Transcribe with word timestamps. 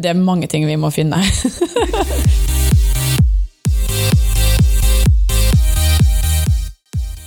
Det 0.00 0.08
er 0.08 0.16
mange 0.16 0.46
ting 0.46 0.66
vi 0.66 0.76
må 0.80 0.90
finne. 0.90 1.16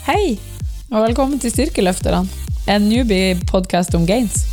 Hei, 0.08 0.40
og 0.90 1.04
velkommen 1.04 1.40
til 1.40 1.52
Styrkeløfterne, 1.54 2.28
en 2.74 2.82
newbie-podkast 2.90 3.94
om 3.94 4.08
gains. 4.10 4.48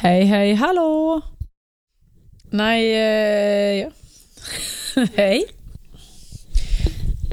Hei, 0.00 0.24
hei, 0.32 0.54
hallo! 0.56 1.20
Nei 2.52 2.80
eh, 2.96 3.78
ja. 3.82 3.88
Hei. 5.20 5.44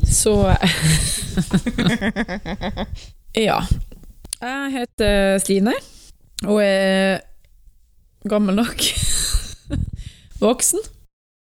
Så 0.03 0.43
Ja. 3.47 3.63
Jeg 4.39 4.71
heter 4.71 5.35
Stine, 5.43 5.73
og 6.47 6.61
er 6.63 7.19
gammel 8.31 8.55
nok. 8.55 8.85
Voksen. 10.45 10.79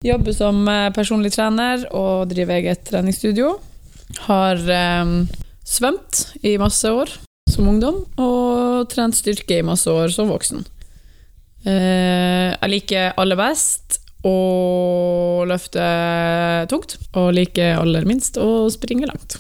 Jobber 0.08 0.32
som 0.32 0.62
eh, 0.72 0.86
personlig 0.96 1.34
trener 1.36 1.84
og 1.92 2.30
driver 2.32 2.56
eget 2.56 2.86
treningsstudio. 2.88 3.58
Har 4.30 4.64
eh, 4.64 5.12
svømt 5.68 6.22
i 6.40 6.56
masse 6.62 6.88
år 6.88 7.12
som 7.52 7.68
ungdom, 7.68 8.00
og 8.16 8.88
trent 8.96 9.20
styrke 9.20 9.60
i 9.60 9.68
masse 9.68 9.92
år 9.92 10.16
som 10.16 10.32
voksen. 10.32 10.64
Eh, 11.68 12.56
jeg 12.56 12.76
liker 12.78 13.12
aller 13.20 13.44
best 13.44 14.00
å 14.24 15.44
løfte 15.52 15.84
tungt, 16.72 16.96
og 17.12 17.34
liker 17.36 17.76
aller 17.84 18.08
minst 18.08 18.40
å 18.40 18.70
springe 18.72 19.12
langt. 19.12 19.36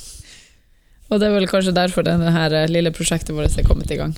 Og 1.09 1.19
det 1.19 1.27
er 1.29 1.33
vel 1.33 1.47
kanskje 1.49 1.73
derfor 1.73 2.05
denne 2.05 2.31
her 2.33 2.53
lille 2.69 2.91
prosjektet 2.93 3.33
vårt 3.35 3.57
er 3.57 3.65
kommet 3.67 3.91
i 3.91 3.97
gang. 3.99 4.15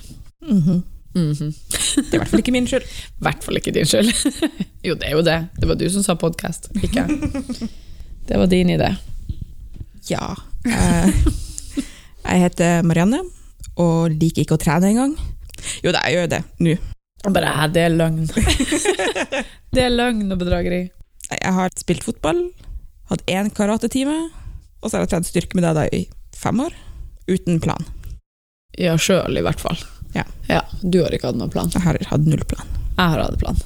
Mhm. 0.48 0.82
Mhm. 1.14 1.50
Det 1.52 2.14
er 2.14 2.16
i 2.16 2.20
hvert 2.22 2.30
fall 2.32 2.40
ikke 2.40 2.54
min 2.56 2.68
skyld. 2.68 2.86
I 3.20 3.24
hvert 3.26 3.44
fall 3.44 3.58
ikke 3.60 3.74
din 3.76 3.86
skyld. 3.88 4.12
jo, 4.88 4.96
det 4.96 5.08
er 5.10 5.16
jo 5.18 5.24
det. 5.28 5.38
Det 5.60 5.68
var 5.68 5.76
du 5.80 5.86
som 5.92 6.04
sa 6.06 6.16
podkast, 6.16 6.70
ikke 6.84 7.04
jeg. 7.04 7.70
Det 8.32 8.38
var 8.40 8.48
din 8.48 8.70
idé. 8.70 8.88
Ja. 10.08 10.36
eh, 10.64 11.10
jeg 12.24 12.44
heter 12.46 12.84
Marianne, 12.86 13.18
og 13.82 14.14
liker 14.14 14.46
ikke 14.46 14.56
å 14.56 14.62
trene 14.62 14.92
engang. 14.94 15.16
Jo 15.84 15.92
da, 15.92 16.04
jeg 16.08 16.16
gjør 16.20 16.30
det 16.32 16.40
nå. 16.64 16.76
Bare 17.34 17.50
"Æ, 17.50 17.68
det 17.74 17.82
er 17.82 17.90
løgn. 17.98 18.30
det 19.74 19.84
er 19.84 19.92
løgn 19.94 20.32
og 20.32 20.40
bedrageri. 20.40 20.80
Jeg 21.32 21.54
har 21.58 21.70
spilt 21.78 22.04
fotball, 22.08 22.40
hatt 23.10 23.26
én 23.28 23.50
karatetime, 23.54 24.30
og 24.82 24.88
så 24.90 24.98
har 24.98 25.04
jeg 25.06 25.12
trent 25.16 25.28
styrke 25.28 25.56
med 25.60 25.64
deg 25.68 25.76
da 25.76 25.86
i 25.92 26.06
fem 26.42 26.60
år, 26.66 26.76
uten 27.30 27.62
plan. 27.64 27.86
Ja, 28.78 28.98
sjøl 28.98 29.38
i 29.38 29.44
hvert 29.46 29.62
fall. 29.62 29.80
Ja. 30.52 30.62
Du 30.82 31.02
har 31.04 31.14
ikke 31.14 31.30
hatt 31.30 31.40
noen 31.40 31.52
plan. 31.54 31.70
Jeg 31.72 31.84
har 31.86 32.00
hatt 32.10 32.26
null 32.28 32.44
plan. 32.50 32.68
Jeg 32.98 33.14
har 33.14 33.22
hatt 33.24 33.38
plan. 33.40 33.60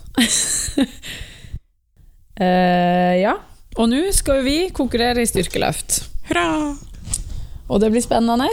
uh, 2.40 3.14
ja, 3.26 3.38
og 3.76 3.90
nå 3.92 4.02
skal 4.16 4.44
vi 4.46 4.58
konkurrere 4.76 5.24
i 5.24 5.30
styrkeløft. 5.30 6.04
Hurra! 6.30 6.76
Og 7.66 7.82
det 7.82 7.90
blir 7.94 8.04
spennende. 8.06 8.52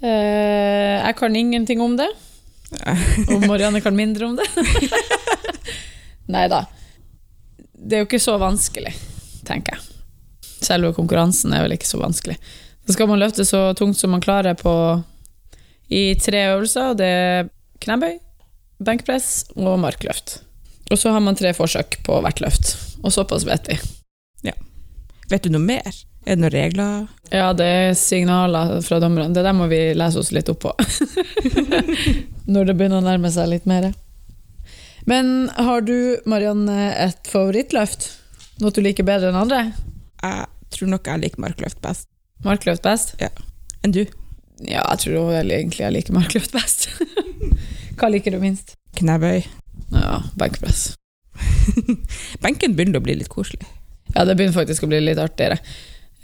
Uh, 0.00 0.08
jeg 0.08 1.18
kan 1.18 1.36
ingenting 1.36 1.82
om 1.84 1.98
det. 1.98 2.08
Og 3.32 3.46
Marianne 3.48 3.80
kan 3.80 3.96
mindre 3.96 4.26
om 4.28 4.36
det. 4.36 4.48
Nei 6.34 6.46
da. 6.52 6.64
Det 7.72 7.96
er 7.96 8.02
jo 8.02 8.08
ikke 8.08 8.20
så 8.20 8.36
vanskelig, 8.40 8.92
tenker 9.48 9.76
jeg. 9.76 9.84
Selve 10.58 10.90
konkurransen 10.96 11.54
er 11.54 11.64
vel 11.64 11.76
ikke 11.76 11.88
så 11.88 12.00
vanskelig. 12.00 12.36
Så 12.88 12.96
skal 12.96 13.10
man 13.10 13.20
løfte 13.20 13.44
så 13.44 13.74
tungt 13.76 14.00
som 14.00 14.14
man 14.16 14.24
klarer 14.24 14.56
på 14.56 14.72
i 15.92 16.14
tre 16.16 16.46
øvelser. 16.54 16.96
Det 16.96 17.12
er 17.20 17.52
knebøy, 17.84 18.16
benkpress 18.80 19.52
og 19.60 19.76
markløft. 19.84 20.38
Og 20.88 20.96
så 20.96 21.12
har 21.12 21.20
man 21.20 21.36
tre 21.36 21.52
forsøk 21.52 22.00
på 22.08 22.16
hvert 22.24 22.40
løft. 22.40 22.72
Og 23.04 23.12
såpass 23.12 23.44
vet 23.44 23.68
vi. 23.68 23.76
Vet 25.28 25.44
du 25.44 25.52
noe 25.52 25.60
mer? 25.60 25.88
Er 26.24 26.36
det 26.36 26.40
noen 26.40 26.52
regler? 26.52 27.08
Ja, 27.32 27.50
det 27.56 27.66
er 27.68 27.96
signaler 27.96 28.78
fra 28.84 28.98
dommerne. 29.00 29.32
Det 29.36 29.44
der 29.44 29.56
må 29.56 29.68
vi 29.68 29.80
lese 29.96 30.22
oss 30.22 30.32
litt 30.32 30.48
opp 30.48 30.62
på. 30.64 30.72
Når 32.52 32.70
det 32.70 32.76
begynner 32.78 33.02
å 33.02 33.04
nærme 33.04 33.30
seg 33.32 33.50
litt 33.52 33.68
mer. 33.68 33.90
Men 35.08 35.50
har 35.56 35.84
du, 35.84 36.16
Marianne, 36.28 36.92
et 37.08 37.28
favorittløft? 37.28 38.10
Noe 38.62 38.72
du 38.74 38.80
liker 38.84 39.06
bedre 39.08 39.30
enn 39.30 39.40
andre? 39.40 39.60
Jeg 40.24 40.48
tror 40.74 40.92
nok 40.94 41.12
jeg 41.12 41.24
liker 41.26 41.44
markløft 41.44 41.80
best. 41.84 42.08
Markløft 42.46 42.84
best? 42.86 43.14
Ja. 43.22 43.30
Enn 43.82 43.94
du? 43.94 44.04
Ja, 44.62 44.82
jeg 44.82 45.02
tror 45.04 45.34
egentlig 45.38 45.84
jeg 45.84 45.94
liker 45.94 46.16
markløft 46.16 46.54
best. 46.54 46.88
Hva 47.98 48.10
liker 48.10 48.34
du 48.34 48.40
minst? 48.42 48.74
Knebøy. 48.98 49.42
Ja, 49.94 50.22
benkpress. 50.38 50.92
Benken 52.44 52.74
begynner 52.78 53.02
å 53.02 53.06
bli 53.06 53.18
litt 53.20 53.30
koselig. 53.32 53.66
Ja, 54.14 54.24
det 54.24 54.34
begynner 54.38 54.56
faktisk 54.56 54.86
å 54.86 54.90
bli 54.90 55.00
litt 55.04 55.20
artigere. 55.22 55.58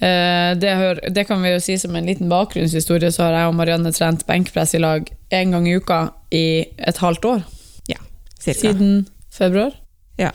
Eh, 0.03 0.53
det, 0.59 0.73
det 1.15 1.27
kan 1.29 1.43
vi 1.45 1.55
jo 1.55 1.63
si 1.63 1.77
som 1.79 1.95
en 1.95 2.07
liten 2.09 2.31
bakgrunnshistorie, 2.33 3.13
så 3.15 3.29
har 3.29 3.39
jeg 3.39 3.51
og 3.51 3.59
Marianne 3.59 3.95
trent 3.95 4.25
benkpress 4.27 4.75
i 4.75 4.83
lag 4.83 5.11
én 5.35 5.55
gang 5.55 5.69
i 5.71 5.77
uka 5.79 6.01
i 6.35 6.47
et 6.79 7.03
halvt 7.03 7.31
år. 7.31 7.45
Cirka. 8.45 8.61
Siden 8.61 9.07
februar. 9.33 9.73
Ja. 10.17 10.31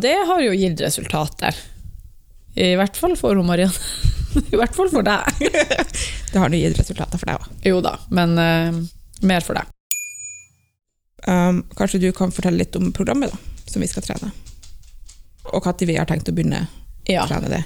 Det 0.00 0.14
har 0.26 0.40
jo 0.40 0.54
gitt 0.56 0.80
resultater. 0.80 1.56
I 2.56 2.72
hvert 2.80 2.96
fall 2.96 3.16
for 3.20 3.36
hun 3.36 3.48
Marianne. 3.48 3.76
I 4.52 4.58
hvert 4.58 4.74
fall 4.76 4.90
for 4.92 5.06
deg. 5.06 5.42
Det 6.32 6.40
har 6.40 6.48
nå 6.52 6.58
gitt 6.60 6.78
resultater 6.78 7.20
for 7.20 7.28
deg 7.28 7.40
òg. 7.42 7.50
Jo 7.68 7.80
da, 7.84 7.96
men 8.14 8.34
uh, 8.38 8.78
mer 9.28 9.44
for 9.44 9.58
deg. 9.58 9.68
Um, 11.28 11.62
kanskje 11.78 12.00
du 12.02 12.08
kan 12.16 12.32
fortelle 12.34 12.58
litt 12.64 12.76
om 12.76 12.88
programmet 12.96 13.30
da, 13.30 13.38
som 13.70 13.82
vi 13.84 13.90
skal 13.90 14.02
trene? 14.06 14.32
Og 15.52 15.62
når 15.62 15.86
vi 15.86 15.98
har 15.98 16.08
tenkt 16.10 16.30
å 16.30 16.34
begynne 16.34 16.64
Ja. 17.10 17.24
å 17.24 17.28
trene 17.30 17.50
det? 17.52 17.62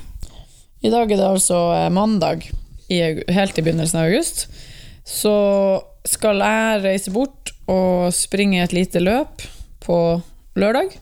I 0.84 0.91
dag 0.93 1.10
er 1.10 1.16
det 1.19 1.27
altså 1.28 1.56
eh, 1.75 1.88
mandag, 1.93 2.44
i, 2.93 2.98
helt 3.33 3.59
i 3.59 3.62
begynnelsen 3.65 3.98
av 4.00 4.10
august. 4.10 4.47
Så 5.09 5.33
skal 6.06 6.43
jeg 6.44 6.83
reise 6.84 7.12
bort 7.15 7.50
og 7.71 8.12
springe 8.15 8.60
et 8.62 8.75
lite 8.77 9.00
løp 9.03 9.43
på 9.83 9.97
lørdag. 10.59 10.93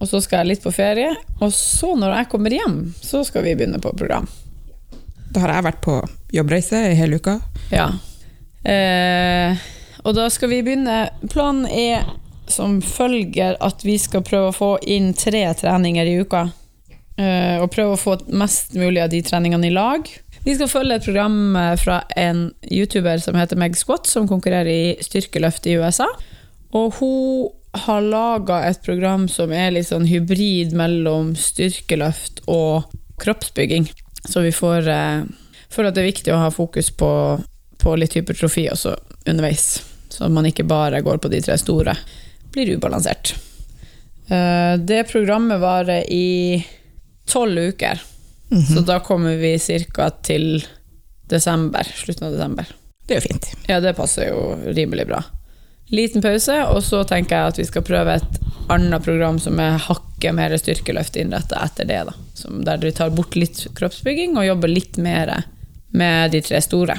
Og 0.00 0.08
så 0.10 0.20
skal 0.24 0.42
jeg 0.42 0.54
litt 0.54 0.64
på 0.64 0.72
ferie. 0.74 1.14
Og 1.40 1.52
så, 1.54 1.94
når 1.96 2.16
jeg 2.18 2.30
kommer 2.32 2.54
hjem, 2.56 2.76
så 3.00 3.22
skal 3.26 3.44
vi 3.46 3.54
begynne 3.56 3.80
på 3.82 3.94
program. 3.96 4.26
Da 5.30 5.44
har 5.44 5.54
jeg 5.54 5.66
vært 5.68 5.82
på 5.84 5.98
jobbreise 6.34 6.80
i 6.90 6.96
hele 6.98 7.20
uka. 7.20 7.38
Ja. 7.70 7.90
Eh, 8.64 9.60
og 10.04 10.16
da 10.16 10.26
skal 10.32 10.50
vi 10.52 10.62
begynne 10.64 11.06
Planen 11.32 11.64
er 11.70 12.04
som 12.50 12.80
følger 12.82 13.54
at 13.62 13.84
vi 13.86 13.94
skal 14.00 14.24
prøve 14.26 14.50
å 14.50 14.56
få 14.56 14.70
inn 14.90 15.12
tre 15.14 15.44
treninger 15.54 16.08
i 16.08 16.16
uka. 16.24 16.48
Eh, 17.20 17.60
og 17.60 17.70
prøve 17.74 17.94
å 17.94 18.00
få 18.00 18.16
mest 18.32 18.74
mulig 18.78 19.02
av 19.04 19.12
de 19.12 19.20
treningene 19.22 19.68
i 19.68 19.74
lag. 19.74 20.08
Vi 20.44 20.56
skal 20.56 20.70
følge 20.72 20.96
et 20.98 21.06
program 21.06 21.56
eh, 21.58 21.74
fra 21.80 22.00
en 22.18 22.48
YouTuber 22.64 23.22
som 23.22 23.38
heter 23.38 23.60
Meg 23.60 23.78
Squat, 23.78 24.08
som 24.08 24.28
konkurrerer 24.30 24.70
i 24.72 25.04
styrkeløft 25.04 25.68
i 25.68 25.76
USA. 25.80 26.08
Og 26.76 26.98
hun 26.98 27.50
har 27.86 28.02
laga 28.02 28.64
et 28.66 28.80
program 28.82 29.28
som 29.30 29.52
er 29.54 29.74
litt 29.76 29.90
sånn 29.90 30.08
hybrid 30.10 30.72
mellom 30.76 31.36
styrkeløft 31.38 32.42
og 32.50 32.88
kroppsbygging. 33.20 33.86
Så 34.28 34.42
vi 34.44 34.52
får 34.52 34.88
eh, 34.88 35.22
føler 35.70 35.90
at 35.90 35.96
det 35.96 36.02
er 36.02 36.10
viktig 36.10 36.34
å 36.34 36.42
ha 36.42 36.50
fokus 36.54 36.90
på, 36.90 37.12
på 37.80 37.94
litt 37.96 38.16
hypertrofi 38.18 38.66
også 38.72 38.96
underveis. 39.26 39.80
Så 40.10 40.28
man 40.28 40.48
ikke 40.48 40.66
bare 40.68 41.02
går 41.06 41.22
på 41.22 41.30
de 41.32 41.40
tre 41.44 41.56
store. 41.58 41.94
Blir 42.52 42.74
ubalansert. 42.76 43.34
Eh, 44.28 44.74
det 44.78 45.04
programmet 45.10 45.62
varer 45.62 46.04
i 46.10 46.60
tolv 47.30 47.70
uker. 47.72 48.02
Så 48.74 48.80
da 48.82 48.98
kommer 48.98 49.36
vi 49.36 49.58
ca. 49.94 50.10
til 50.10 50.64
desember. 51.30 51.84
Slutten 51.84 52.26
av 52.26 52.32
desember. 52.32 52.72
Det 53.06 53.14
er 53.14 53.20
jo 53.20 53.28
fint. 53.28 53.46
Ja, 53.68 53.80
det 53.80 53.94
passer 53.94 54.32
jo 54.32 54.72
rimelig 54.74 55.06
bra. 55.06 55.22
Liten 55.90 56.22
pause, 56.22 56.56
og 56.70 56.82
så 56.86 57.04
tenker 57.06 57.36
jeg 57.36 57.52
at 57.52 57.60
vi 57.60 57.66
skal 57.66 57.86
prøve 57.86 58.16
et 58.18 58.40
annet 58.70 59.02
program 59.06 59.38
som 59.42 59.58
er 59.62 59.78
hakket 59.82 60.34
mer 60.34 60.54
styrkeløft 60.58 61.18
innretta 61.18 61.62
etter 61.62 61.86
det. 61.86 62.02
da. 62.10 62.14
Som 62.40 62.62
der 62.64 62.80
vi 62.82 62.92
tar 62.96 63.12
bort 63.14 63.36
litt 63.36 63.66
kroppsbygging 63.76 64.36
og 64.40 64.46
jobber 64.48 64.72
litt 64.72 64.98
mer 65.02 65.34
med 65.92 66.32
de 66.32 66.40
tre 66.46 66.60
store. 66.64 66.96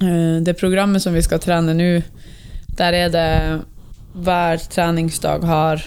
Eh, 0.00 0.40
Det 0.44 0.56
programmet 0.58 1.02
som 1.02 1.14
vi 1.14 1.22
skal 1.22 1.42
trene 1.42 1.74
nå, 1.76 1.90
der 2.78 2.92
er 2.96 3.12
det 3.12 3.28
hver 4.12 4.60
treningsdag 4.72 5.44
har 5.48 5.82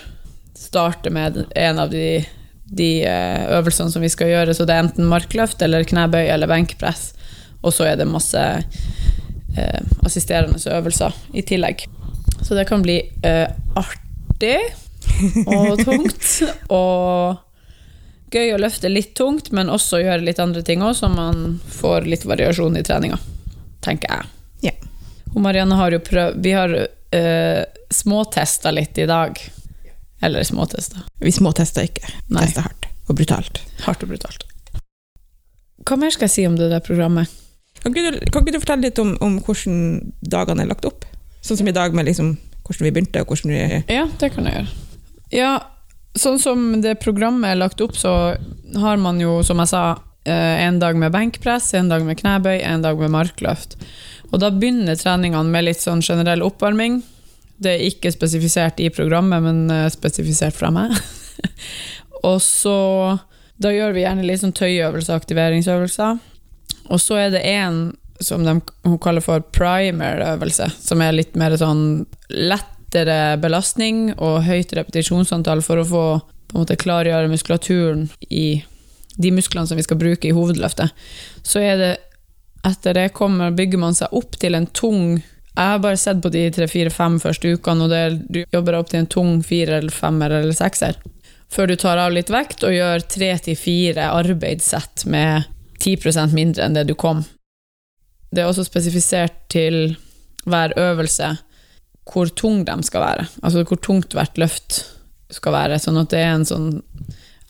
starter 0.57 1.13
med 1.13 1.43
en 1.55 1.79
av 1.79 1.89
de, 1.91 2.25
de 2.65 2.89
eh, 3.05 3.45
øvelsene 3.57 3.91
som 3.91 4.01
vi 4.01 4.09
skal 4.09 4.31
gjøre, 4.31 4.53
så 4.55 4.65
det 4.65 4.75
er 4.75 4.85
enten 4.85 5.09
markløft 5.09 5.61
eller 5.61 5.85
knebøy 5.85 6.23
eller 6.25 6.49
benkpress, 6.49 7.11
og 7.61 7.73
så 7.73 7.89
er 7.89 7.99
det 7.99 8.07
masse 8.09 8.41
eh, 9.57 9.81
assisterende 10.05 10.61
øvelser 10.77 11.13
i 11.33 11.43
tillegg. 11.45 11.85
Så 12.41 12.55
det 12.57 12.67
kan 12.69 12.83
bli 12.85 12.99
eh, 13.25 13.47
artig 13.77 14.57
og 15.45 15.79
tungt 15.85 16.25
og 16.69 17.37
gøy 18.33 18.53
å 18.55 18.61
løfte 18.61 18.89
litt 18.89 19.13
tungt, 19.17 19.51
men 19.55 19.71
også 19.71 20.01
gjøre 20.01 20.25
litt 20.25 20.41
andre 20.41 20.63
ting 20.65 20.83
òg, 20.83 20.95
så 20.97 21.09
man 21.11 21.59
får 21.77 22.07
litt 22.09 22.25
variasjon 22.27 22.77
i 22.79 22.83
treninga, 22.85 23.19
tenker 23.85 24.11
jeg. 24.11 24.31
Ja. 24.71 24.75
Og 25.35 25.41
Marianne 25.43 25.75
har 25.75 25.91
jo 25.91 25.99
prøvd 25.99 26.37
Vi 26.43 26.51
har 26.55 26.71
uh, 26.71 27.61
småtesta 27.91 28.71
litt 28.71 28.97
i 28.97 29.07
dag. 29.09 29.39
Eller 30.23 30.43
småtesta. 30.47 31.03
Vi 31.19 31.31
småtester 31.31 31.85
ikke. 31.85 32.07
Vi 32.29 32.37
tester 32.39 32.65
hardt 32.65 32.87
og 33.05 33.17
brutalt. 33.19 33.59
Hardt 33.83 34.05
og 34.05 34.13
brutalt. 34.13 34.45
Hva 35.85 35.97
mer 36.01 36.13
skal 36.15 36.25
jeg 36.29 36.33
si 36.33 36.45
om 36.47 36.55
det 36.57 36.71
der 36.71 36.81
programmet? 36.81 37.29
Kan 37.83 37.93
ikke 37.93 38.15
du, 38.15 38.19
kan 38.31 38.41
ikke 38.41 38.55
du 38.55 38.61
fortelle 38.63 38.87
litt 38.87 39.01
om, 39.01 39.11
om 39.21 39.37
hvordan 39.45 40.13
dagene 40.25 40.63
er 40.63 40.71
lagt 40.71 40.87
opp? 40.87 41.05
Sånn 41.45 41.59
som 41.59 41.69
i 41.69 41.75
dag, 41.75 41.93
med 41.93 42.07
liksom 42.07 42.33
hvordan 42.65 42.87
vi 42.87 42.93
begynte, 42.95 43.21
og 43.21 43.29
hvordan 43.29 43.53
vi 43.53 43.83
Ja, 43.93 44.07
det 44.17 44.31
kan 44.33 44.47
jeg 44.49 44.55
gjøre. 44.55 44.71
Ja, 45.35 45.51
sånn 46.15 46.39
som 46.39 46.67
det 46.83 46.97
programmet 47.03 47.51
er 47.51 47.59
lagt 47.59 47.81
opp, 47.83 47.95
så 47.97 48.35
har 48.75 48.99
man 49.01 49.19
jo, 49.21 49.41
som 49.43 49.61
jeg 49.61 49.71
sa, 49.71 49.83
eh, 50.25 50.63
en 50.65 50.79
dag 50.79 50.97
med 50.97 51.13
benkpress, 51.13 51.73
en 51.73 51.89
dag 51.89 52.05
med 52.05 52.19
knebøy, 52.19 52.61
en 52.63 52.81
dag 52.81 52.99
med 52.99 53.11
markløft. 53.11 53.75
Og 54.31 54.39
da 54.39 54.51
begynner 54.51 54.97
treningene 54.99 55.51
med 55.51 55.67
litt 55.67 55.83
sånn 55.83 56.01
generell 56.01 56.43
oppvarming. 56.45 57.01
Det 57.57 57.71
er 57.71 57.85
ikke 57.87 58.11
spesifisert 58.11 58.81
i 58.83 58.89
programmet, 58.89 59.43
men 59.43 59.69
eh, 59.71 59.89
spesifisert 59.93 60.55
fra 60.55 60.71
meg. 60.71 60.95
og 62.29 62.41
så 62.43 63.19
Da 63.55 63.69
gjør 63.71 63.93
vi 63.95 64.01
gjerne 64.03 64.25
litt 64.27 64.41
sånn 64.41 64.51
tøyøvelser, 64.51 65.15
aktiveringsøvelser. 65.15 66.17
Og 66.91 66.99
så 66.99 67.21
er 67.21 67.29
det 67.31 67.45
en 67.47 67.95
som 68.19 68.43
de, 68.43 68.57
hun 68.83 68.97
kaller 68.99 69.23
for 69.23 69.45
primer-øvelse, 69.55 70.67
som 70.75 70.99
er 71.03 71.15
litt 71.15 71.37
mer 71.39 71.55
sånn 71.59 72.03
lettere 72.95 73.37
belastning 73.41 74.13
og 74.15 74.45
høyt 74.45 74.73
repetisjonsantall 74.75 75.61
for 75.63 75.81
å 75.81 75.85
få 75.87 76.05
på 76.45 76.55
en 76.55 76.63
måte 76.63 76.77
klargjøre 76.79 77.27
muskulaturen 77.27 78.07
i 78.29 78.63
de 79.17 79.31
musklene 79.31 79.67
som 79.67 79.77
vi 79.77 79.83
skal 79.83 79.97
bruke 79.99 80.27
i 80.27 80.35
hovedløftet. 80.35 80.91
Så 81.43 81.59
er 81.59 81.77
det 81.79 81.93
etter 82.65 82.95
det 82.95 83.13
kommer, 83.13 83.51
bygger 83.51 83.81
man 83.81 83.95
seg 83.95 84.13
opp 84.15 84.37
til 84.41 84.55
en 84.55 84.67
tung 84.67 85.21
Jeg 85.55 85.71
har 85.71 85.79
bare 85.79 85.95
sett 85.95 86.19
på 86.19 86.27
de 86.33 86.49
tre-fire-fem 86.51 87.13
første 87.23 87.53
ukene, 87.55 87.85
og 87.85 87.89
det, 87.93 88.27
du 88.27 88.41
jobber 88.51 88.75
opp 88.75 88.89
til 88.91 88.99
en 88.99 89.07
tung 89.07 89.37
firer, 89.39 89.77
eller 89.77 89.93
femmer 89.95 90.33
eller 90.35 90.51
sekser. 90.51 90.97
Før 91.47 91.69
du 91.71 91.77
tar 91.79 91.95
av 91.95 92.11
litt 92.11 92.27
vekt 92.27 92.65
og 92.67 92.75
gjør 92.75 93.05
tre 93.07 93.29
til 93.39 93.55
fire 93.55 94.09
arbeidssett 94.11 95.05
med 95.07 95.47
10% 95.79 96.35
mindre 96.35 96.65
enn 96.65 96.75
det 96.75 96.83
du 96.89 96.91
kom. 96.99 97.23
Det 98.35 98.43
er 98.43 98.51
også 98.51 98.67
spesifisert 98.67 99.45
til 99.47 99.95
hver 100.43 100.75
øvelse 100.75 101.37
hvor 102.05 102.29
tung 102.37 102.63
de 102.67 102.75
skal 102.85 103.01
være. 103.01 103.27
Altså 103.41 103.63
hvor 103.65 103.79
tungt 103.81 104.13
hvert 104.13 104.37
løft 104.37 104.83
skal 105.33 105.55
være. 105.55 105.79
Sånn 105.81 105.97
at 106.01 106.11
det 106.13 106.21
er 106.21 106.33
en 106.35 106.45
sånn 106.45 106.67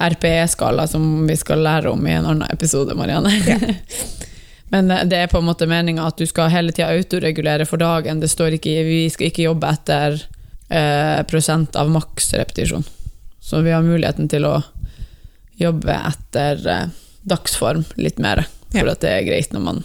RPE-skala 0.01 0.87
som 0.91 1.25
vi 1.27 1.35
skal 1.39 1.61
lære 1.63 1.91
om 1.91 2.07
i 2.07 2.13
en 2.15 2.25
annen 2.27 2.47
episode, 2.51 2.95
Marianne. 2.97 3.31
Men 4.73 4.91
eh, 4.91 5.03
det 5.07 5.19
er 5.23 5.31
på 5.31 5.39
en 5.39 5.47
måte 5.47 5.67
meninga 5.69 6.07
at 6.09 6.17
du 6.19 6.25
skal 6.27 6.51
hele 6.51 6.73
tida 6.75 6.89
autoregulere 6.95 7.67
for 7.69 7.79
dagen. 7.81 8.19
Det 8.23 8.31
står 8.31 8.57
ikke, 8.57 8.75
vi 8.87 9.01
skal 9.13 9.29
ikke 9.29 9.45
jobbe 9.47 9.71
etter 9.71 10.17
eh, 10.69 11.21
prosent 11.29 11.75
av 11.79 11.91
maks 11.93 12.33
repetisjon. 12.35 12.83
Så 13.45 13.61
vi 13.61 13.71
har 13.75 13.85
muligheten 13.85 14.27
til 14.31 14.47
å 14.49 14.55
jobbe 15.61 15.95
etter 15.95 16.63
eh, 16.67 16.87
dagsform 17.25 17.85
litt 18.01 18.19
mer, 18.21 18.43
for 18.71 18.83
Ja. 18.83 18.91
at 18.91 19.01
det 19.05 19.11
er 19.13 19.27
greit 19.29 19.53
når 19.55 19.63
man, 19.63 19.83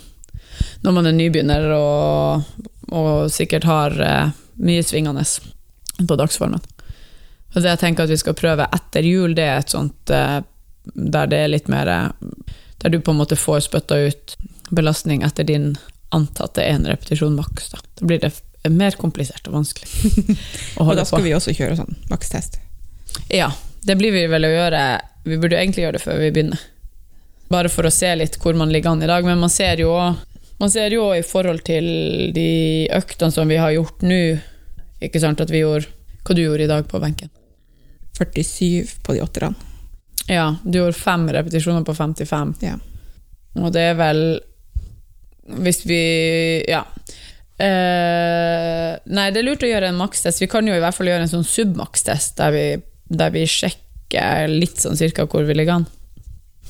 når 0.83 0.93
man 0.97 1.07
er 1.07 1.15
nybegynner 1.17 1.69
og, 1.77 2.43
og 2.91 3.31
sikkert 3.33 3.65
har 3.69 3.95
eh, 4.03 4.33
mye 4.61 4.85
svingende 4.85 5.25
på 6.09 6.17
dagsformen. 6.17 6.63
Og 7.55 7.63
det 7.63 7.73
jeg 7.73 7.83
tenker 7.83 8.07
at 8.07 8.13
vi 8.13 8.21
skal 8.21 8.37
prøve 8.39 8.69
etter 8.71 9.07
jul, 9.07 9.35
det 9.35 9.47
er 9.47 9.63
et 9.63 9.73
sånt 9.73 10.13
eh, 10.15 10.41
der 10.95 11.31
det 11.31 11.41
er 11.45 11.53
litt 11.53 11.69
mer 11.69 11.89
eh, 11.91 12.09
Der 12.81 12.91
du 12.91 13.01
på 13.05 13.13
en 13.13 13.19
måte 13.21 13.37
får 13.37 13.67
spytta 13.67 13.99
ut 14.09 14.37
belastning 14.71 15.23
etter 15.27 15.45
din 15.45 15.75
antatte 16.15 16.63
én 16.63 16.87
repetisjon 16.87 17.35
maks. 17.37 17.71
Da. 17.71 17.79
da 17.99 18.07
blir 18.07 18.23
det 18.23 18.33
mer 18.71 18.97
komplisert 18.99 19.47
og 19.49 19.55
vanskelig 19.59 20.37
Og 20.81 20.95
da 20.97 21.05
skal 21.05 21.21
på. 21.21 21.27
vi 21.27 21.35
også 21.37 21.55
kjøre 21.57 21.79
sånn 21.79 21.99
makstest. 22.11 22.59
Ja, 23.33 23.51
det 23.87 23.97
blir 23.99 24.13
vi 24.15 24.27
vel 24.31 24.47
å 24.47 24.51
gjøre 24.53 24.83
Vi 25.25 25.39
burde 25.41 25.59
egentlig 25.59 25.85
gjøre 25.85 25.99
det 25.99 26.05
før 26.05 26.21
vi 26.23 26.33
begynner. 26.35 26.61
Bare 27.51 27.71
for 27.73 27.87
å 27.87 27.93
se 27.93 28.11
litt 28.17 28.39
hvor 28.41 28.57
man 28.57 28.73
ligger 28.73 28.95
an 28.95 29.03
i 29.03 29.11
dag. 29.11 29.27
Men 29.27 29.43
man 29.43 29.53
ser 29.53 29.83
jo 29.83 29.93
man 30.61 30.71
ser 30.71 30.93
jo 30.95 31.09
i 31.17 31.25
forhold 31.25 31.65
til 31.67 31.87
de 32.37 32.51
øktene 32.93 33.33
som 33.33 33.49
vi 33.49 33.59
har 33.61 33.73
gjort 33.75 34.05
nå 34.05 34.21
Ikke 35.01 35.21
sant 35.23 35.41
at 35.41 35.51
vi 35.53 35.63
gjorde 35.63 35.89
Hva 36.27 36.37
du 36.37 36.43
gjorde 36.43 36.67
i 36.67 36.71
dag 36.71 36.89
på 36.89 37.01
benken? 37.01 37.31
47 38.21 39.01
på 39.07 39.15
de 39.17 39.23
åtterne. 39.25 39.55
Ja, 40.29 40.51
du 40.61 40.77
gjorde 40.77 40.99
fem 40.99 41.23
repetisjoner 41.33 41.87
på 41.89 41.95
55. 41.97 42.51
Ja. 42.61 42.75
Og 43.57 43.73
det 43.73 43.87
er 43.93 43.97
vel 43.99 44.21
Hvis 45.65 45.85
vi 45.89 46.03
Ja. 46.69 46.85
Eh, 47.61 48.93
nei, 49.05 49.27
det 49.33 49.41
er 49.41 49.45
lurt 49.45 49.65
å 49.65 49.69
gjøre 49.69 49.91
en 49.91 49.99
makstest. 50.01 50.41
Vi 50.41 50.49
kan 50.49 50.69
jo 50.69 50.77
i 50.77 50.81
hvert 50.81 50.97
fall 50.97 51.11
gjøre 51.11 51.27
en 51.27 51.33
sånn 51.33 51.45
submakstest, 51.45 52.39
der 52.39 52.55
vi, 52.55 52.63
der 53.13 53.33
vi 53.35 53.43
sjekker 53.45 54.49
litt 54.49 54.81
sånn 54.81 54.97
cirka 54.97 55.27
hvor 55.29 55.45
vi 55.45 55.57
ligger 55.59 55.81
an. 55.81 55.89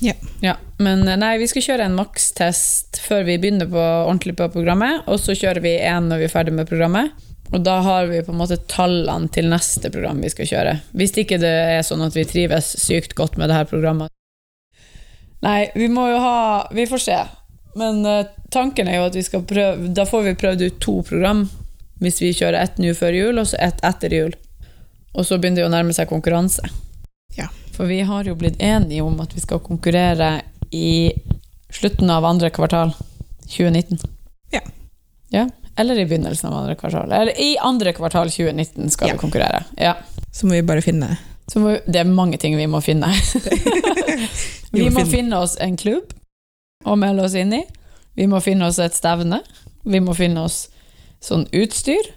Ja. 0.01 0.13
Ja, 0.41 0.55
Men 0.77 1.07
eh, 1.07 1.17
nei, 1.19 1.35
vi 1.37 1.47
skal 1.49 1.63
kjøre 1.65 1.85
en 1.85 1.97
makstest 1.97 2.97
før 3.03 3.25
vi 3.27 3.37
begynner 3.41 3.69
på 3.69 3.81
ordentlig 3.81 4.33
på 4.39 4.47
programmet, 4.53 5.03
og 5.05 5.21
så 5.21 5.35
kjører 5.37 5.61
vi 5.61 5.75
en 5.85 6.09
når 6.09 6.23
vi 6.23 6.29
er 6.29 6.33
ferdig 6.33 6.55
med 6.57 6.69
programmet. 6.69 7.11
Og 7.51 7.61
da 7.65 7.77
har 7.83 8.07
vi 8.09 8.23
på 8.23 8.31
en 8.31 8.39
måte 8.39 8.57
tallene 8.71 9.29
til 9.35 9.49
neste 9.51 9.91
program 9.91 10.23
vi 10.23 10.31
skal 10.31 10.47
kjøre. 10.47 10.75
Hvis 10.97 11.13
ikke 11.19 11.37
det 11.41 11.51
er 11.51 11.85
sånn 11.85 12.03
at 12.05 12.15
vi 12.15 12.25
trives 12.25 12.73
sykt 12.79 13.13
godt 13.17 13.37
med 13.37 13.51
det 13.51 13.59
her 13.59 13.67
programmet. 13.69 14.09
Nei, 15.41 15.67
vi 15.75 15.87
må 15.89 16.05
jo 16.05 16.19
ha 16.21 16.69
Vi 16.73 16.85
får 16.87 17.01
se. 17.01 17.17
Men 17.75 18.05
uh, 18.05 18.29
tanken 18.53 18.87
er 18.87 18.99
jo 18.99 19.07
at 19.07 19.15
vi 19.15 19.23
skal 19.23 19.45
prøve 19.47 19.89
Da 19.95 20.03
får 20.05 20.25
vi 20.25 20.33
prøvd 20.37 20.63
ut 20.67 20.79
to 20.83 20.95
program. 21.07 21.45
Hvis 22.01 22.21
vi 22.23 22.33
kjører 22.33 22.61
ett 22.61 22.79
nå 22.81 22.93
før 22.97 23.15
jul, 23.15 23.41
og 23.41 23.49
så 23.51 23.59
ett 23.61 23.83
etter 23.85 24.15
jul. 24.15 24.37
Og 25.11 25.27
så 25.27 25.37
begynner 25.37 25.63
det 25.63 25.67
å 25.67 25.73
nærme 25.73 25.93
seg 25.95 26.09
konkurranse. 26.09 26.63
Ja. 27.37 27.49
For 27.81 27.89
vi 27.89 28.01
har 28.05 28.27
jo 28.29 28.35
blitt 28.37 28.59
enige 28.61 29.01
om 29.01 29.15
at 29.23 29.31
vi 29.33 29.41
skal 29.41 29.57
konkurrere 29.65 30.41
i 30.69 31.09
slutten 31.73 32.11
av 32.13 32.25
andre 32.29 32.51
kvartal 32.53 32.91
2019. 33.49 33.97
Ja. 34.53 34.61
Ja, 35.33 35.47
Eller 35.81 35.97
i 35.97 36.05
begynnelsen 36.05 36.51
av 36.51 36.59
andre 36.59 36.75
kvartal. 36.77 37.09
Eller 37.11 37.33
i 37.41 37.55
andre 37.57 37.93
kvartal 37.97 38.29
2019 38.29 38.89
skal 38.93 39.07
Ja. 39.07 39.13
vi 39.15 39.19
konkurrere. 39.23 39.63
Ja. 39.81 39.95
Så 40.31 40.45
må 40.45 40.51
vi 40.53 40.61
bare 40.61 40.81
finne 40.85 41.17
vi- 41.55 41.79
det 41.87 41.95
er 41.99 42.03
mange 42.05 42.37
ting 42.37 42.55
vi 42.55 42.67
må 42.67 42.81
finne. 42.83 43.07
Vi 44.71 44.89
må 44.89 45.01
finne- 45.05 45.39
oss 45.41 45.57
en 45.59 45.75
klubb 45.77 46.13
å 46.85 46.95
melde 46.95 47.23
oss 47.25 47.33
inn 47.33 47.53
i. 47.53 47.63
Vi 48.15 48.27
må 48.27 48.39
finne 48.43 48.67
oss 48.67 48.77
et 48.79 48.93
stevne. 48.93 49.41
Vi 49.83 49.99
må 49.99 50.13
finne 50.15 50.43
oss 50.45 50.67
sånn 51.19 51.47
utstyr. 51.51 52.13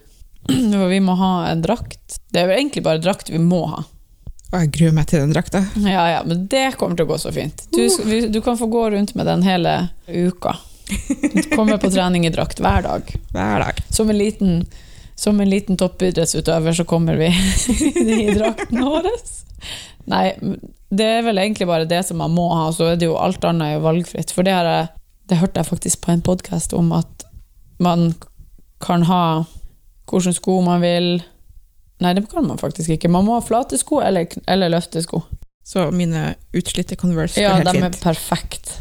Og 0.83 0.89
vi 0.91 1.01
må 1.01 1.17
ha 1.17 1.49
en 1.49 1.63
drakt. 1.65 2.21
Det 2.31 2.43
er 2.43 2.47
vel 2.53 2.59
egentlig 2.61 2.83
bare 2.85 3.01
drakt 3.01 3.31
vi 3.33 3.39
må 3.39 3.65
ha. 3.73 3.83
Og 4.55 4.61
jeg 4.63 4.71
gruer 4.77 4.93
meg 4.95 5.09
til 5.11 5.19
den 5.25 5.33
drakta. 5.35 5.65
Ja, 5.83 6.05
ja, 6.13 6.21
men 6.23 6.45
det 6.51 6.77
kommer 6.79 6.95
til 6.95 7.09
å 7.09 7.11
gå 7.11 7.19
så 7.19 7.33
fint. 7.35 7.65
Du, 7.75 7.83
du 8.31 8.39
kan 8.45 8.59
få 8.61 8.69
gå 8.71 8.85
rundt 8.95 9.17
med 9.19 9.27
den 9.27 9.43
hele 9.43 9.73
uka. 10.07 10.55
Du 11.35 11.43
kommer 11.57 11.81
på 11.83 11.91
trening 11.91 12.27
i 12.29 12.31
drakt 12.31 12.61
hver 12.63 12.85
dag. 12.87 13.11
Hver 13.35 13.65
dag. 13.65 13.81
Som 13.91 14.13
en 14.13 14.19
liten, 14.19 14.61
som 15.19 15.41
en 15.41 15.51
liten 15.51 15.81
toppidrettsutøver 15.81 16.77
så 16.79 16.87
kommer 16.87 17.19
vi 17.19 17.33
i 18.21 18.31
drakten 18.31 18.85
vår. 18.85 19.11
Nei, 20.13 20.27
det 20.95 21.11
er 21.17 21.27
vel 21.27 21.43
egentlig 21.43 21.67
bare 21.67 21.91
det 21.91 22.05
som 22.07 22.23
man 22.23 22.35
må 22.37 22.47
ha, 22.55 22.69
så 22.71 22.93
er 22.93 23.01
det 23.01 23.09
jo 23.09 23.19
alt 23.19 23.43
annet 23.49 23.75
er 23.75 23.85
valgfritt. 23.85 24.31
For 24.37 24.47
det, 24.47 24.55
jeg, 24.55 24.87
det 25.33 25.41
hørte 25.43 25.65
jeg 25.65 25.73
faktisk 25.73 26.05
på 26.05 26.15
en 26.15 26.23
podkast 26.23 26.77
om 26.79 26.93
at 26.95 27.27
man 27.83 28.13
kan 28.85 29.03
ha 29.09 29.25
hvilke 30.11 30.35
sko 30.37 30.61
man 30.63 30.85
vil. 30.85 31.17
Nei, 32.03 32.15
det 32.15 32.27
kan 32.31 32.47
man 32.47 32.59
faktisk 32.59 32.97
ikke. 32.97 33.11
Man 33.13 33.27
må 33.27 33.39
ha 33.39 33.45
flate 33.45 33.79
sko 33.79 34.01
eller, 34.03 34.27
eller 34.51 34.73
løftesko. 34.75 35.23
Så 35.65 35.87
mine 35.95 36.35
utslitte 36.53 36.97
Converse 37.01 37.41
Ja, 37.41 37.55
går 37.55 37.71
helt 37.71 37.79
de 37.79 37.87
er 37.87 38.03
perfekt. 38.03 38.75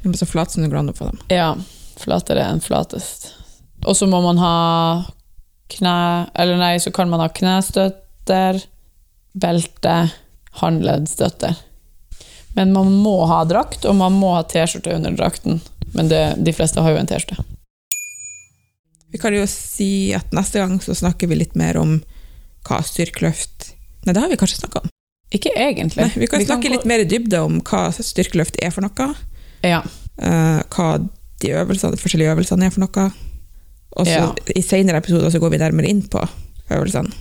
De 0.00 0.08
er 0.08 0.16
så 0.16 0.28
flate 0.28 0.54
som 0.54 0.64
det 0.64 0.70
går 0.72 0.80
an 0.80 0.92
å 0.92 0.96
få 0.96 1.10
dem. 1.10 1.18
Ja, 1.28 1.50
flatere 2.00 2.46
enn 2.48 2.62
flatest. 2.64 3.34
Og 3.84 3.96
så 3.96 4.08
må 4.08 4.22
man 4.24 4.40
ha 4.40 4.54
kne... 5.72 5.94
Eller 6.34 6.60
nei, 6.60 6.74
så 6.80 6.92
kan 6.94 7.10
man 7.12 7.20
ha 7.20 7.28
knestøtter, 7.32 8.62
belte, 9.32 9.96
håndleddstøtter. 10.62 11.58
Men 12.56 12.72
man 12.72 12.92
må 13.04 13.18
ha 13.30 13.42
drakt, 13.44 13.84
og 13.84 13.98
man 14.00 14.16
må 14.16 14.32
ha 14.38 14.42
T-skjorte 14.48 14.96
under 14.96 15.14
drakten. 15.14 15.60
Men 15.94 16.08
det, 16.10 16.22
de 16.40 16.54
fleste 16.56 16.82
har 16.82 16.94
jo 16.94 17.02
en 17.02 17.10
T-skjorte. 17.10 17.44
Vi 19.10 19.18
kan 19.18 19.34
jo 19.34 19.44
si 19.50 20.14
at 20.14 20.32
neste 20.34 20.62
gang 20.62 20.78
så 20.82 20.94
snakker 20.94 21.30
vi 21.30 21.40
litt 21.42 21.56
mer 21.58 21.76
om 21.80 21.98
hva 22.68 22.80
styrkeløft 22.86 23.72
Nei, 24.06 24.14
det 24.16 24.20
har 24.22 24.30
vi 24.32 24.36
kanskje 24.40 24.62
snakka 24.62 24.80
om. 24.80 24.88
Ikke 25.36 25.50
egentlig. 25.60 26.00
Nei, 26.06 26.20
vi 26.22 26.26
kan 26.30 26.40
snakke 26.40 26.70
litt 26.72 26.86
mer 26.88 27.02
i 27.02 27.08
dybde 27.08 27.36
om 27.44 27.58
hva 27.68 27.82
styrkeløft 27.92 28.56
er 28.64 28.72
for 28.72 28.80
noe. 28.86 29.08
Ja. 29.60 29.82
Uh, 30.16 30.62
hva 30.72 30.86
de, 31.04 31.50
øvelsene, 31.52 31.92
de 31.92 32.00
forskjellige 32.00 32.32
øvelsene 32.32 32.64
er 32.64 32.72
for 32.72 32.80
noe. 32.86 33.04
Og 34.00 34.06
så 34.08 34.14
Ja. 34.16 34.30
i 34.56 34.62
senere 34.64 35.02
episoder 35.02 35.28
så 35.30 35.38
går 35.42 35.52
vi 35.52 35.58
nærmere 35.60 35.90
inn 35.92 36.00
på 36.08 36.22
øvelsene. 36.72 37.12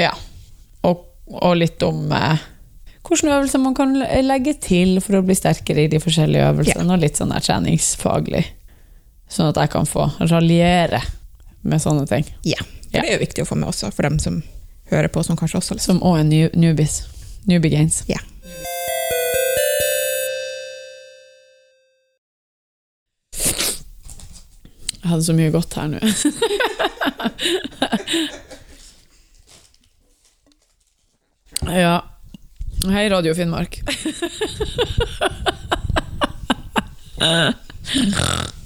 ja. 0.00 0.14
Og, 0.88 1.04
og 1.28 1.54
litt 1.60 1.82
om 1.86 2.08
uh, 2.10 2.40
hvilke 3.04 3.28
øvelser 3.36 3.60
man 3.62 3.74
kan 3.76 3.92
legge 4.24 4.54
til 4.58 4.96
for 5.04 5.20
å 5.20 5.22
bli 5.26 5.34
sterkere 5.36 5.84
i 5.84 5.90
de 5.92 6.00
forskjellige 6.00 6.48
øvelsene, 6.48 6.88
og 6.96 6.98
litt 7.04 7.20
sånn 7.20 7.30
der 7.34 7.44
treningsfaglig. 7.44 8.46
Sånn 9.28 9.52
at 9.52 9.60
jeg 9.60 9.70
kan 9.76 9.84
få 9.86 10.08
raljere 10.32 11.02
med 11.62 11.80
sånne 11.84 12.08
ting. 12.08 12.24
Ja. 12.48 12.58
For 12.88 12.96
Ja. 12.98 13.02
det 13.04 13.08
er 13.10 13.18
jo 13.18 13.22
viktig 13.26 13.44
å 13.44 13.48
få 13.52 13.56
med 13.60 13.68
også, 13.68 13.92
for 13.92 14.02
dem 14.08 14.18
som 14.18 14.42
hører 14.96 15.08
på, 15.08 15.22
som 15.22 15.36
kanskje 15.36 15.58
også. 15.58 15.74
Liksom, 15.74 15.98
som 15.98 16.06
òg 16.08 16.18
er 16.20 16.24
new, 16.28 16.48
newbies. 16.54 17.02
Newbie 17.48 17.70
gains. 17.70 18.04
Yeah. 18.08 18.22
Jeg 25.02 25.10
hadde 25.10 25.24
så 25.26 25.32
mye 25.34 25.50
godt 25.50 25.74
her 25.74 25.86
nå. 25.90 25.98
ja. 31.82 32.00
Hei, 32.90 33.08
Radio 33.10 33.34
Finnmark. 33.34 33.82